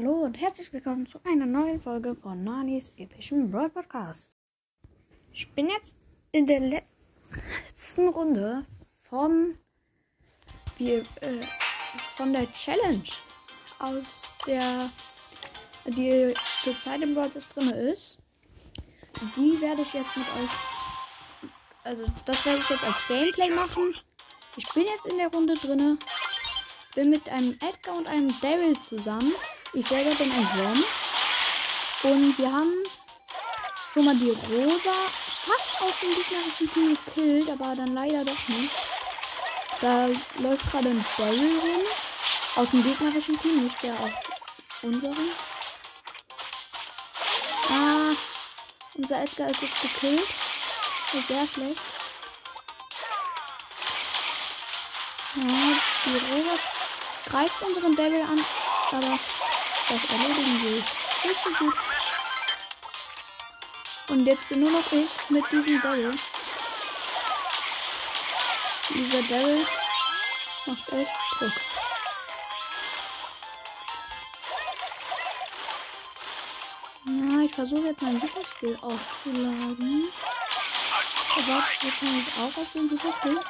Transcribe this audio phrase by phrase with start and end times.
[0.00, 4.30] Hallo und herzlich willkommen zu einer neuen Folge von Nanis epischem Brawl Podcast.
[5.32, 5.96] Ich bin jetzt
[6.30, 6.82] in der le
[7.66, 8.64] letzten Runde
[9.10, 9.56] vom
[10.76, 11.42] wir, äh,
[12.16, 13.10] von der Challenge
[13.80, 14.88] aus der
[15.84, 18.20] die zurzeit im Brawl drin ist.
[19.34, 21.50] Die werde ich jetzt mit euch
[21.82, 23.96] also das werde ich jetzt als Gameplay machen.
[24.54, 25.98] Ich bin jetzt in der Runde drinne.
[26.94, 29.34] Bin mit einem Edgar und einem Daryl zusammen.
[29.72, 30.84] Ich selber bin ein Ron.
[32.02, 32.72] Und wir haben
[33.92, 34.94] schon mal die Rosa
[35.44, 38.74] fast aus dem gegnerischen Team gekillt, aber dann leider doch nicht.
[39.80, 40.08] Da
[40.38, 41.82] läuft gerade ein Daryl rum.
[42.56, 44.12] Aus dem gegnerischen Team, nicht der aus
[44.82, 45.30] unserem.
[47.70, 48.14] Ah,
[48.94, 50.28] unser Edgar ist jetzt gekillt.
[51.12, 51.80] Ist sehr schlecht.
[55.34, 55.42] Ja,
[56.04, 56.58] die Rosa
[57.26, 58.44] greift unseren Devil an,
[58.90, 59.18] aber
[59.88, 61.30] das erledigen wir.
[61.30, 61.74] Richtig gut.
[64.08, 66.18] Und jetzt bin nur noch ich mit diesem Devil.
[68.90, 69.66] Dieser Devil
[70.66, 71.52] macht echt Druck.
[77.04, 80.12] Na, ich versuche jetzt meinen Super Skill aufzuladen.
[81.36, 83.40] Aber jetzt kann ich auch auf den Super Skill.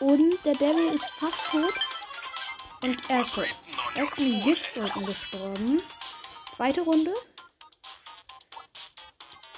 [0.00, 1.74] Und der Devil ist fast tot.
[2.82, 3.46] Und er ist tot.
[3.94, 5.82] Er ist den Giftwolken gestorben.
[6.50, 7.14] Zweite Runde.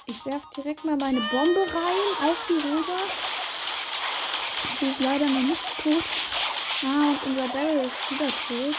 [0.05, 2.99] Ich werfe direkt mal meine Bombe rein auf die Rosa.
[4.79, 6.03] Sie ist leider noch nicht tot.
[6.83, 8.75] Ah, und unser Barrel ist wieder tot.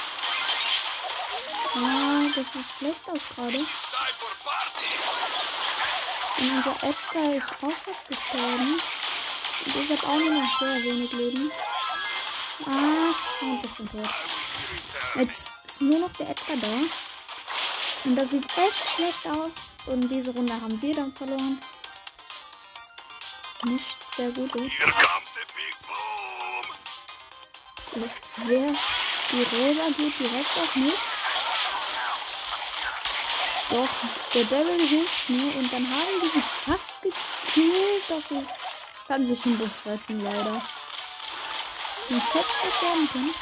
[1.76, 3.64] Ah, das sieht schlecht aus gerade.
[6.36, 8.80] Und unser Edgar ist auch fast gestorben.
[9.64, 11.50] Und ich habe auch nur noch sehr wenig Leben.
[12.66, 14.10] Ah, und ich bin tot.
[15.16, 16.66] Jetzt ist nur noch der Edgar da.
[18.04, 19.52] Und das sieht echt schlecht aus.
[19.86, 21.62] Und diese Runde haben wir dann verloren.
[23.54, 24.50] Ist nicht sehr gut.
[28.36, 28.74] Wer
[29.30, 30.94] die Rosa geht direkt auf mich.
[33.70, 33.88] Doch,
[34.34, 38.02] der Devil hilft mir und dann haben wir sie fast gekillt.
[38.08, 38.42] Doch sie
[39.06, 40.60] kann sich ein Busch retten, leider.
[42.10, 43.34] Und hätte es werden können.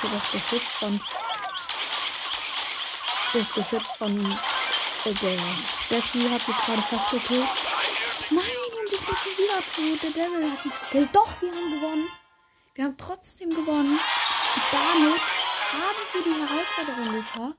[0.00, 1.00] Okay, das Geschütz von.
[3.32, 4.38] Das Geschütz von.
[5.04, 5.38] Äh, der
[5.88, 7.48] Jesse hat mich gerade fast gekillt.
[8.30, 8.44] Nein,
[8.80, 10.02] und ich bin schon wieder tot.
[10.02, 11.08] Der Devil hat mich gekillt.
[11.12, 12.08] Doch, wir haben gewonnen.
[12.74, 13.98] Wir haben trotzdem gewonnen.
[13.98, 15.20] Und damit
[15.72, 17.58] haben wir die Herausforderung geschafft.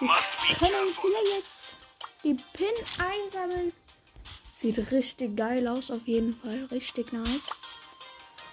[0.00, 1.76] Wir können hier jetzt
[2.24, 3.72] die Pin einsammeln.
[4.52, 6.68] Sieht richtig geil aus, auf jeden Fall.
[6.70, 7.48] Richtig nice.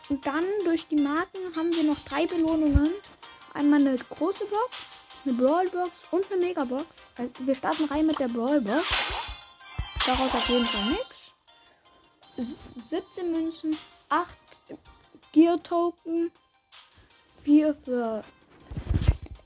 [0.10, 2.92] Und dann durch die Marken haben wir noch drei Belohnungen.
[3.54, 4.78] Einmal eine große Box,
[5.26, 6.88] eine Brawlbox und eine Megabox.
[7.16, 8.88] Also wir starten rein mit der Brawlbox.
[10.06, 12.56] Daraus auf jeden Fall nichts.
[12.90, 13.78] 17 Münzen,
[14.10, 14.38] 8
[15.34, 16.32] Gear-Token,
[17.44, 18.24] 4 für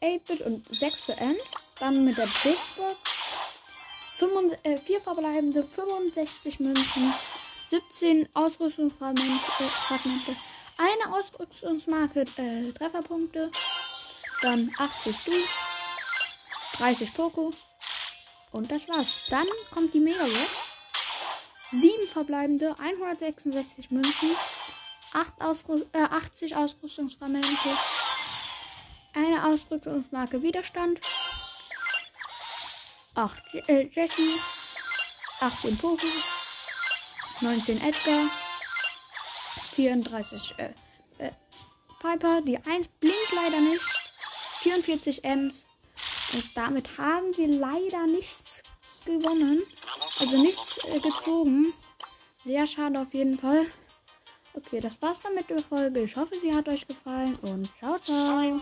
[0.02, 1.52] 8-Bit und 6 für Ends.
[1.80, 2.98] Dann mit der Big Box
[4.18, 7.14] 4 äh, verbleibende 65 Münzen,
[7.70, 9.34] 17 Ausrüstungsfragmente,
[10.78, 13.52] eine Ausrüstungsmarke, äh, Trefferpunkte,
[14.42, 15.32] dann 80 Du,
[16.78, 17.54] 30 Poco.
[18.52, 19.28] Und das war's.
[19.30, 20.50] Dann kommt die Megabox.
[21.74, 24.30] 7 verbleibende, 166 Münzen,
[25.12, 27.50] 8 Ausrü äh, 80 Ausrüstungsfragmente,
[29.16, 31.02] eine Ausrüstungsmarke Widerstand,
[33.16, 34.22] 8 äh, Jesse,
[35.40, 36.06] 18 Poco,
[37.42, 38.30] 19 Edgar,
[39.76, 40.70] 34 äh,
[41.18, 41.32] äh,
[42.00, 43.84] Piper, die 1 blinkt leider nicht,
[44.60, 45.66] 44 Ms
[46.34, 48.64] und damit haben wir leider nichts
[49.06, 49.62] gewonnen,
[50.20, 51.74] also nichts äh, gezogen.
[52.44, 53.66] Sehr schade auf jeden Fall.
[54.54, 56.02] Okay, das war's dann mit der Folge.
[56.02, 58.44] Ich hoffe, sie hat euch gefallen und ciao, ciao.